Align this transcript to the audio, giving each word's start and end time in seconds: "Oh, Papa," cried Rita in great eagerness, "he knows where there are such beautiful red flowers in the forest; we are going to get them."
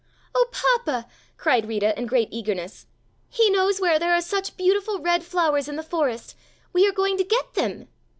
"Oh, 0.33 0.47
Papa," 0.51 1.05
cried 1.37 1.67
Rita 1.67 1.95
in 1.95 2.07
great 2.07 2.29
eagerness, 2.31 2.87
"he 3.29 3.51
knows 3.51 3.79
where 3.79 3.99
there 3.99 4.15
are 4.15 4.21
such 4.21 4.57
beautiful 4.57 4.97
red 4.99 5.23
flowers 5.23 5.67
in 5.67 5.75
the 5.75 5.83
forest; 5.83 6.35
we 6.73 6.87
are 6.87 6.91
going 6.91 7.17
to 7.19 7.23
get 7.23 7.53
them." 7.53 7.87